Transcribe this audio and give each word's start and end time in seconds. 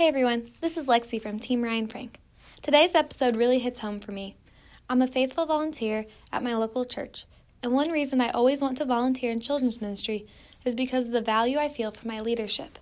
Hey 0.00 0.08
everyone, 0.08 0.50
this 0.62 0.78
is 0.78 0.86
Lexi 0.86 1.20
from 1.20 1.38
Team 1.38 1.62
Ryan 1.62 1.86
Frank. 1.86 2.20
Today's 2.62 2.94
episode 2.94 3.36
really 3.36 3.58
hits 3.58 3.80
home 3.80 3.98
for 3.98 4.12
me. 4.12 4.34
I'm 4.88 5.02
a 5.02 5.06
faithful 5.06 5.44
volunteer 5.44 6.06
at 6.32 6.42
my 6.42 6.54
local 6.54 6.86
church, 6.86 7.26
and 7.62 7.72
one 7.72 7.90
reason 7.90 8.18
I 8.18 8.30
always 8.30 8.62
want 8.62 8.78
to 8.78 8.86
volunteer 8.86 9.30
in 9.30 9.40
children's 9.40 9.82
ministry 9.82 10.26
is 10.64 10.74
because 10.74 11.08
of 11.08 11.12
the 11.12 11.20
value 11.20 11.58
I 11.58 11.68
feel 11.68 11.90
for 11.90 12.08
my 12.08 12.18
leadership. 12.18 12.78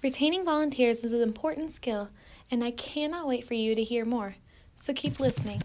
Retaining 0.00 0.44
volunteers 0.44 1.02
is 1.02 1.12
an 1.12 1.22
important 1.22 1.72
skill, 1.72 2.10
and 2.52 2.62
I 2.62 2.70
cannot 2.70 3.26
wait 3.26 3.48
for 3.48 3.54
you 3.54 3.74
to 3.74 3.82
hear 3.82 4.04
more. 4.04 4.36
So 4.76 4.92
keep 4.92 5.18
listening. 5.18 5.62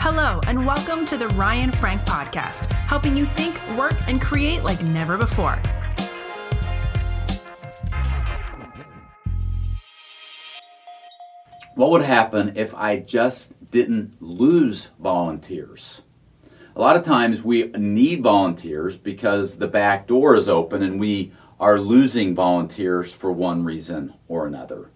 Hello, 0.00 0.40
and 0.48 0.66
welcome 0.66 1.06
to 1.06 1.16
the 1.16 1.28
Ryan 1.28 1.70
Frank 1.70 2.00
Podcast, 2.00 2.72
helping 2.72 3.16
you 3.16 3.26
think, 3.26 3.60
work, 3.76 3.94
and 4.08 4.20
create 4.20 4.64
like 4.64 4.82
never 4.82 5.16
before. 5.16 5.62
What 11.80 11.92
would 11.92 12.02
happen 12.02 12.52
if 12.56 12.74
I 12.74 12.98
just 12.98 13.54
didn't 13.70 14.20
lose 14.20 14.90
volunteers? 15.00 16.02
A 16.76 16.78
lot 16.78 16.94
of 16.94 17.06
times 17.06 17.42
we 17.42 17.68
need 17.68 18.22
volunteers 18.22 18.98
because 18.98 19.56
the 19.56 19.66
back 19.66 20.06
door 20.06 20.36
is 20.36 20.46
open 20.46 20.82
and 20.82 21.00
we 21.00 21.32
are 21.58 21.80
losing 21.80 22.34
volunteers 22.34 23.14
for 23.14 23.32
one 23.32 23.64
reason 23.64 24.12
or 24.28 24.46
another. 24.46 24.90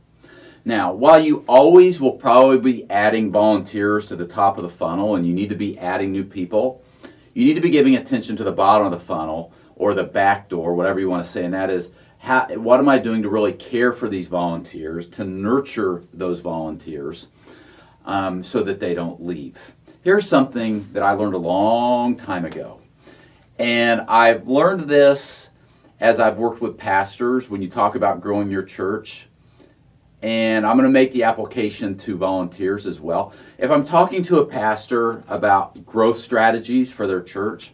Now, 0.62 0.92
while 0.92 1.18
you 1.18 1.42
always 1.48 2.02
will 2.02 2.18
probably 2.18 2.58
be 2.58 2.90
adding 2.90 3.32
volunteers 3.32 4.08
to 4.08 4.16
the 4.16 4.26
top 4.26 4.58
of 4.58 4.62
the 4.62 4.68
funnel 4.68 5.16
and 5.16 5.26
you 5.26 5.32
need 5.32 5.48
to 5.48 5.56
be 5.56 5.78
adding 5.78 6.12
new 6.12 6.24
people, 6.24 6.84
you 7.32 7.46
need 7.46 7.54
to 7.54 7.62
be 7.62 7.70
giving 7.70 7.96
attention 7.96 8.36
to 8.36 8.44
the 8.44 8.52
bottom 8.52 8.84
of 8.84 8.92
the 8.92 9.00
funnel 9.00 9.54
or 9.74 9.94
the 9.94 10.04
back 10.04 10.50
door, 10.50 10.74
whatever 10.74 11.00
you 11.00 11.08
want 11.08 11.24
to 11.24 11.30
say, 11.30 11.46
and 11.46 11.54
that 11.54 11.70
is 11.70 11.92
how, 12.24 12.46
what 12.54 12.80
am 12.80 12.88
I 12.88 12.98
doing 12.98 13.22
to 13.22 13.28
really 13.28 13.52
care 13.52 13.92
for 13.92 14.08
these 14.08 14.28
volunteers, 14.28 15.06
to 15.10 15.24
nurture 15.24 16.02
those 16.14 16.40
volunteers 16.40 17.28
um, 18.06 18.42
so 18.42 18.62
that 18.62 18.80
they 18.80 18.94
don't 18.94 19.22
leave? 19.22 19.58
Here's 20.02 20.26
something 20.26 20.88
that 20.94 21.02
I 21.02 21.12
learned 21.12 21.34
a 21.34 21.38
long 21.38 22.16
time 22.16 22.46
ago. 22.46 22.80
And 23.58 24.00
I've 24.08 24.48
learned 24.48 24.88
this 24.88 25.50
as 26.00 26.18
I've 26.18 26.38
worked 26.38 26.62
with 26.62 26.78
pastors 26.78 27.50
when 27.50 27.60
you 27.60 27.68
talk 27.68 27.94
about 27.94 28.22
growing 28.22 28.50
your 28.50 28.62
church. 28.62 29.26
And 30.22 30.64
I'm 30.64 30.78
going 30.78 30.88
to 30.88 30.92
make 30.92 31.12
the 31.12 31.24
application 31.24 31.98
to 31.98 32.16
volunteers 32.16 32.86
as 32.86 33.00
well. 33.00 33.34
If 33.58 33.70
I'm 33.70 33.84
talking 33.84 34.24
to 34.24 34.38
a 34.38 34.46
pastor 34.46 35.22
about 35.28 35.84
growth 35.84 36.20
strategies 36.20 36.90
for 36.90 37.06
their 37.06 37.22
church, 37.22 37.72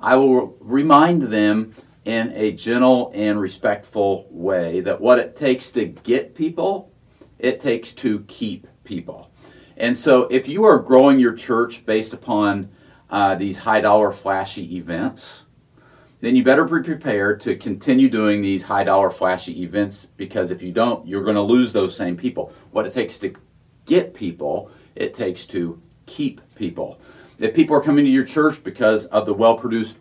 I 0.00 0.16
will 0.16 0.56
remind 0.58 1.22
them 1.22 1.76
in 2.04 2.32
a 2.34 2.52
gentle 2.52 3.12
and 3.14 3.40
respectful 3.40 4.26
way 4.30 4.80
that 4.80 5.00
what 5.00 5.18
it 5.18 5.36
takes 5.36 5.70
to 5.70 5.86
get 5.86 6.34
people, 6.34 6.92
it 7.38 7.60
takes 7.60 7.92
to 7.94 8.20
keep 8.20 8.66
people. 8.84 9.30
And 9.76 9.96
so 9.96 10.24
if 10.24 10.48
you 10.48 10.64
are 10.64 10.78
growing 10.78 11.18
your 11.18 11.34
church 11.34 11.86
based 11.86 12.12
upon 12.12 12.70
uh, 13.10 13.34
these 13.34 13.58
high 13.58 13.80
dollar 13.80 14.12
flashy 14.12 14.76
events, 14.76 15.46
then 16.20 16.36
you 16.36 16.44
better 16.44 16.64
be 16.64 16.82
prepared 16.82 17.40
to 17.40 17.56
continue 17.56 18.08
doing 18.08 18.42
these 18.42 18.62
high 18.62 18.84
dollar 18.84 19.10
flashy 19.10 19.62
events 19.62 20.06
because 20.16 20.50
if 20.50 20.62
you 20.62 20.72
don't, 20.72 21.06
you're 21.06 21.24
going 21.24 21.36
to 21.36 21.42
lose 21.42 21.72
those 21.72 21.96
same 21.96 22.16
people. 22.16 22.52
What 22.70 22.86
it 22.86 22.94
takes 22.94 23.18
to 23.20 23.34
get 23.86 24.14
people, 24.14 24.70
it 24.94 25.14
takes 25.14 25.46
to 25.48 25.80
keep 26.06 26.40
people. 26.54 27.00
If 27.38 27.54
people 27.54 27.74
are 27.74 27.80
coming 27.80 28.04
to 28.04 28.10
your 28.10 28.24
church 28.24 28.62
because 28.62 29.06
of 29.06 29.26
the 29.26 29.34
well 29.34 29.56
produced 29.56 29.98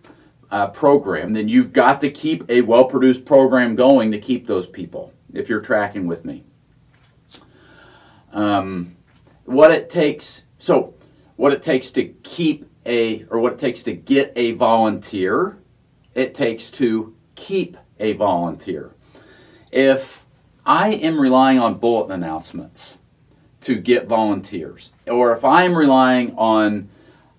uh, 0.51 0.67
program, 0.67 1.33
then 1.33 1.47
you've 1.47 1.71
got 1.71 2.01
to 2.01 2.11
keep 2.11 2.43
a 2.49 2.61
well 2.61 2.85
produced 2.85 3.25
program 3.25 3.75
going 3.75 4.11
to 4.11 4.19
keep 4.19 4.47
those 4.47 4.67
people, 4.67 5.13
if 5.33 5.49
you're 5.49 5.61
tracking 5.61 6.07
with 6.07 6.25
me. 6.25 6.43
Um, 8.33 8.95
what 9.45 9.71
it 9.71 9.89
takes, 9.89 10.43
so 10.59 10.93
what 11.37 11.53
it 11.53 11.63
takes 11.63 11.91
to 11.91 12.05
keep 12.05 12.69
a, 12.85 13.23
or 13.29 13.39
what 13.39 13.53
it 13.53 13.59
takes 13.59 13.83
to 13.83 13.93
get 13.93 14.33
a 14.35 14.51
volunteer, 14.53 15.57
it 16.13 16.35
takes 16.35 16.69
to 16.71 17.15
keep 17.35 17.77
a 17.99 18.13
volunteer. 18.13 18.91
If 19.71 20.25
I 20.65 20.89
am 20.89 21.19
relying 21.19 21.59
on 21.59 21.79
bulletin 21.79 22.11
announcements 22.11 22.97
to 23.61 23.75
get 23.75 24.07
volunteers, 24.07 24.91
or 25.07 25.33
if 25.33 25.45
I 25.45 25.63
am 25.63 25.75
relying 25.75 26.35
on 26.35 26.89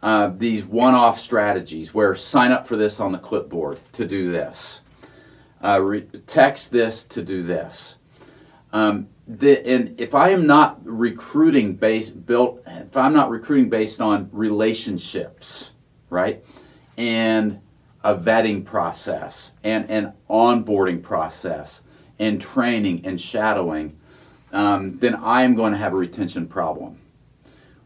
uh, 0.02 0.32
these 0.36 0.64
one-off 0.64 1.20
strategies 1.20 1.94
where 1.94 2.14
sign 2.16 2.50
up 2.50 2.66
for 2.66 2.76
this 2.76 2.98
on 2.98 3.12
the 3.12 3.18
clipboard 3.18 3.78
to 3.92 4.04
do 4.04 4.32
this, 4.32 4.80
uh, 5.62 5.80
re- 5.80 6.06
text 6.26 6.72
this 6.72 7.04
to 7.04 7.22
do 7.22 7.42
this. 7.42 7.96
Um, 8.72 9.08
the, 9.28 9.64
and 9.66 10.00
if 10.00 10.14
I 10.14 10.30
am 10.30 10.46
not 10.46 10.80
recruiting 10.84 11.76
based 11.76 12.26
built, 12.26 12.62
if 12.66 12.96
I'm 12.96 13.12
not 13.12 13.30
recruiting 13.30 13.70
based 13.70 14.00
on 14.00 14.28
relationships, 14.32 15.70
right, 16.10 16.44
and 16.96 17.60
a 18.02 18.16
vetting 18.16 18.64
process 18.64 19.52
and 19.62 19.88
an 19.88 20.12
onboarding 20.28 21.00
process 21.00 21.82
and 22.18 22.40
training 22.40 23.02
and 23.04 23.20
shadowing, 23.20 23.96
um, 24.52 24.98
then 24.98 25.14
I 25.14 25.42
am 25.42 25.54
going 25.54 25.72
to 25.72 25.78
have 25.78 25.92
a 25.92 25.96
retention 25.96 26.48
problem 26.48 26.98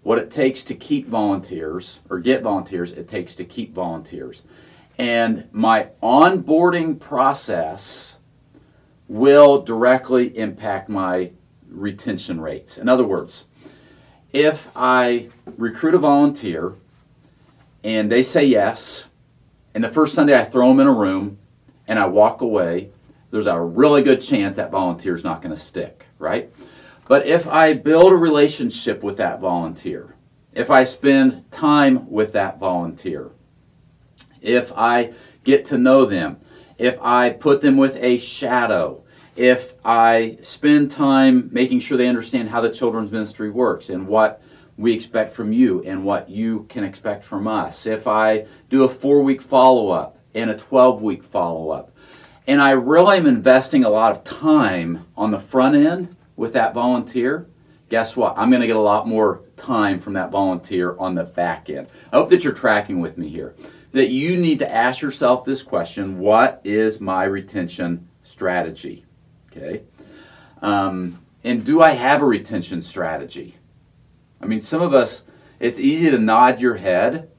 what 0.07 0.19
it 0.19 0.31
takes 0.31 0.63
to 0.63 0.73
keep 0.73 1.09
volunteers 1.09 1.99
or 2.09 2.21
get 2.21 2.41
volunteers, 2.41 2.93
it 2.93 3.09
takes 3.09 3.35
to 3.35 3.45
keep 3.45 3.75
volunteers. 3.75 4.45
And 4.99 5.49
my 5.51 5.89
onboarding 6.01 7.01
process 7.01 8.15
will 9.09 9.63
directly 9.63 10.39
impact 10.39 10.89
my 10.89 11.33
retention 11.69 12.41
rates. 12.41 12.79
In 12.79 12.89
other 12.89 13.03
words, 13.03 13.47
if 14.33 14.69
I 14.77 15.29
recruit 15.57 15.95
a 15.95 15.99
volunteer 15.99 16.75
and 17.83 18.09
they 18.09 18.23
say 18.23 18.45
yes, 18.45 19.09
and 19.75 19.83
the 19.83 19.89
first 19.89 20.15
Sunday 20.15 20.39
I 20.39 20.45
throw 20.45 20.69
them 20.69 20.79
in 20.79 20.87
a 20.87 20.93
room 20.93 21.39
and 21.89 21.99
I 21.99 22.07
walk 22.07 22.43
away, 22.43 22.91
there's 23.33 23.47
a 23.47 23.61
really 23.61 24.05
good 24.05 24.23
chance 24.23 24.55
that 24.55 24.71
volunteer 24.71 25.17
is 25.17 25.25
not 25.25 25.43
going 25.43 25.53
to 25.53 25.61
stick, 25.61 26.07
right? 26.21 26.49
But 27.09 27.27
if 27.27 27.49
I 27.49 27.73
build 27.75 28.13
a 28.13 28.17
relationship 28.17 29.03
with 29.03 29.17
that 29.19 29.41
volunteer, 29.41 30.15
if 30.53 30.71
I 30.71 30.85
spend 30.85 31.51
time 31.53 32.11
with 32.11 32.33
that 32.33 32.59
volunteer, 32.59 33.31
if 34.41 34.73
I 34.77 35.13
get 35.45 35.67
to 35.67 35.79
know 35.79 36.05
them, 36.05 36.39
if 36.79 36.99
I 37.01 37.31
put 37.31 37.61
them 37.61 37.77
with 37.77 37.97
a 37.97 38.19
shadow, 38.19 39.05
if 39.37 39.75
I 39.85 40.39
spend 40.43 40.91
time 40.91 41.49
making 41.53 41.81
sure 41.81 41.97
they 41.97 42.09
understand 42.09 42.49
how 42.49 42.61
the 42.61 42.71
children's 42.71 43.13
ministry 43.13 43.51
works 43.51 43.89
and 43.89 44.09
what 44.09 44.43
we 44.77 44.93
expect 44.93 45.35
from 45.35 45.53
you 45.53 45.83
and 45.85 46.05
what 46.05 46.29
you 46.29 46.65
can 46.69 46.85
expect 46.85 47.23
from 47.23 47.47
us, 47.47 47.87
if 47.87 48.07
I 48.07 48.47
do 48.69 48.85
a 48.85 48.89
four 48.89 49.23
week 49.23 49.43
follow 49.43 49.91
up 49.91 50.19
and 50.35 50.51
a 50.51 50.57
12 50.57 51.03
week 51.03 51.23
follow 51.23 51.71
up, 51.71 51.93
and 52.47 52.61
I 52.61 52.71
really 52.71 53.19
am 53.19 53.27
investing 53.27 53.85
a 53.85 53.91
lot 53.91 54.13
of 54.13 54.25
time 54.25 55.07
on 55.17 55.31
the 55.31 55.41
front 55.41 55.77
end 55.77 56.16
with 56.37 56.53
that 56.53 56.75
volunteer, 56.75 57.49
guess 57.89 58.17
what? 58.17 58.35
I'm 58.37 58.51
going 58.51 58.61
to 58.61 58.67
get 58.67 58.77
a 58.77 58.81
lot 58.81 59.09
more 59.09 59.43
time 59.57 60.01
from 60.01 60.15
that 60.15 60.31
volunteer 60.31 60.97
on 60.99 61.15
the 61.15 61.25
back 61.25 61.71
end. 61.71 61.89
I 62.13 62.17
hope 62.17 62.31
that 62.31 62.45
you're 62.45 62.53
tracking 62.53 63.01
with 63.01 63.19
me 63.19 63.29
here. 63.29 63.55
That 63.93 64.11
you 64.11 64.37
need 64.37 64.59
to 64.59 64.71
ask 64.71 65.01
yourself 65.01 65.45
this 65.45 65.63
question 65.63 66.19
What 66.19 66.61
is 66.65 67.01
my 67.01 67.25
retention 67.25 68.09
strategy? 68.23 69.05
Okay. 69.51 69.83
Um, 70.61 71.23
and 71.43 71.65
do 71.65 71.81
I 71.81 71.93
have 71.93 72.23
a 72.23 72.27
retention 72.27 72.83
strategy? 72.83 73.57
I 74.41 74.47
mean, 74.47 74.61
some 74.61 74.83
of 74.83 74.93
us, 74.93 75.25
it's 75.59 75.79
easy 75.79 76.11
to 76.11 76.19
nod 76.19 76.61
your 76.61 76.75
head 76.75 77.31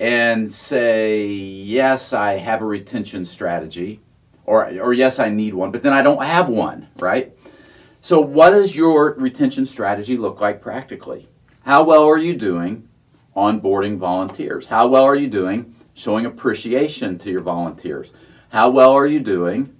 and 0.00 0.50
say, 0.50 1.26
Yes, 1.26 2.12
I 2.12 2.38
have 2.38 2.62
a 2.62 2.66
retention 2.66 3.24
strategy, 3.24 4.00
or, 4.44 4.64
or 4.80 4.92
yes, 4.92 5.18
I 5.18 5.28
need 5.28 5.54
one, 5.54 5.70
but 5.70 5.82
then 5.82 5.92
I 5.92 6.02
don't 6.02 6.24
have 6.24 6.48
one, 6.48 6.88
right? 6.96 7.36
So, 8.00 8.20
what 8.20 8.50
does 8.50 8.76
your 8.76 9.14
retention 9.14 9.66
strategy 9.66 10.16
look 10.16 10.40
like 10.40 10.62
practically? 10.62 11.28
How 11.64 11.82
well 11.82 12.04
are 12.04 12.18
you 12.18 12.36
doing 12.36 12.88
onboarding 13.36 13.98
volunteers? 13.98 14.66
How 14.66 14.86
well 14.86 15.04
are 15.04 15.16
you 15.16 15.28
doing 15.28 15.74
showing 15.94 16.24
appreciation 16.24 17.18
to 17.18 17.30
your 17.30 17.42
volunteers? 17.42 18.12
How 18.50 18.70
well 18.70 18.92
are 18.92 19.06
you 19.06 19.20
doing 19.20 19.74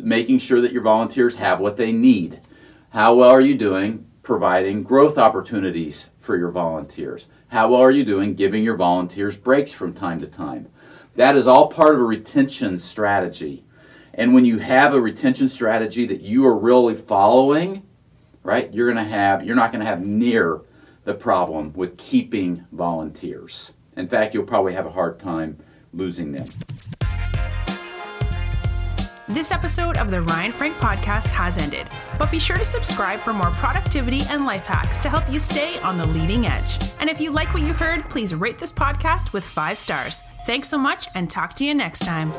making 0.00 0.40
sure 0.40 0.60
that 0.60 0.72
your 0.72 0.82
volunteers 0.82 1.36
have 1.36 1.60
what 1.60 1.76
they 1.76 1.92
need? 1.92 2.40
How 2.90 3.14
well 3.14 3.30
are 3.30 3.40
you 3.40 3.56
doing 3.56 4.06
providing 4.22 4.82
growth 4.82 5.16
opportunities 5.16 6.06
for 6.18 6.36
your 6.36 6.50
volunteers? 6.50 7.26
How 7.48 7.68
well 7.68 7.80
are 7.80 7.90
you 7.90 8.04
doing 8.04 8.34
giving 8.34 8.64
your 8.64 8.76
volunteers 8.76 9.36
breaks 9.36 9.72
from 9.72 9.94
time 9.94 10.20
to 10.20 10.26
time? 10.26 10.68
That 11.14 11.36
is 11.36 11.46
all 11.46 11.68
part 11.68 11.94
of 11.94 12.00
a 12.00 12.04
retention 12.04 12.76
strategy. 12.76 13.64
And 14.14 14.34
when 14.34 14.44
you 14.44 14.58
have 14.58 14.94
a 14.94 15.00
retention 15.00 15.48
strategy 15.48 16.06
that 16.06 16.20
you 16.20 16.46
are 16.46 16.58
really 16.58 16.94
following, 16.94 17.82
right, 18.42 18.72
you're 18.72 18.92
going 18.92 19.04
to 19.04 19.10
have 19.10 19.44
you're 19.44 19.56
not 19.56 19.72
going 19.72 19.80
to 19.80 19.86
have 19.86 20.06
near 20.06 20.60
the 21.04 21.14
problem 21.14 21.72
with 21.74 21.96
keeping 21.96 22.64
volunteers. 22.72 23.72
In 23.96 24.08
fact, 24.08 24.34
you'll 24.34 24.44
probably 24.44 24.74
have 24.74 24.86
a 24.86 24.90
hard 24.90 25.18
time 25.18 25.58
losing 25.92 26.32
them. 26.32 26.48
This 29.28 29.50
episode 29.50 29.96
of 29.96 30.10
the 30.10 30.20
Ryan 30.20 30.52
Frank 30.52 30.76
podcast 30.76 31.30
has 31.30 31.56
ended, 31.56 31.86
but 32.18 32.30
be 32.30 32.38
sure 32.38 32.58
to 32.58 32.64
subscribe 32.66 33.18
for 33.20 33.32
more 33.32 33.50
productivity 33.52 34.20
and 34.28 34.44
life 34.44 34.66
hacks 34.66 35.00
to 35.00 35.08
help 35.08 35.30
you 35.30 35.40
stay 35.40 35.78
on 35.80 35.96
the 35.96 36.04
leading 36.04 36.46
edge. 36.46 36.78
And 37.00 37.08
if 37.08 37.18
you 37.18 37.30
like 37.30 37.54
what 37.54 37.62
you 37.62 37.72
heard, 37.72 38.10
please 38.10 38.34
rate 38.34 38.58
this 38.58 38.72
podcast 38.72 39.32
with 39.32 39.44
five 39.44 39.78
stars. 39.78 40.22
Thanks 40.44 40.68
so 40.68 40.76
much 40.76 41.08
and 41.14 41.30
talk 41.30 41.54
to 41.54 41.64
you 41.64 41.72
next 41.74 42.00
time. 42.00 42.30